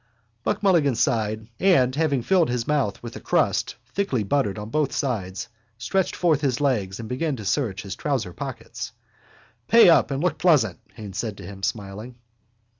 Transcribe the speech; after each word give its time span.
Buck 0.43 0.63
Mulligan 0.63 0.95
sighed 0.95 1.47
and, 1.59 1.95
having 1.95 2.23
filled 2.23 2.49
his 2.49 2.67
mouth 2.67 3.03
with 3.03 3.15
a 3.15 3.19
crust 3.19 3.75
thickly 3.85 4.23
buttered 4.23 4.57
on 4.57 4.71
both 4.71 4.91
sides, 4.93 5.47
stretched 5.77 6.15
forth 6.15 6.41
his 6.41 6.59
legs 6.59 6.99
and 6.99 7.07
began 7.07 7.35
to 7.35 7.45
search 7.45 7.83
his 7.83 7.95
trouser 7.95 8.33
pockets. 8.33 8.93
—Pay 9.67 9.91
up 9.91 10.09
and 10.09 10.23
look 10.23 10.39
pleasant, 10.39 10.79
Haines 10.95 11.19
said 11.19 11.37
to 11.37 11.45
him, 11.45 11.61
smiling. 11.61 12.15